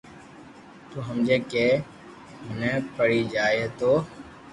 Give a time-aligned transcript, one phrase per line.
[0.89, 1.65] تو ھمجي ڪي
[2.45, 3.91] منين پڙي جائي تو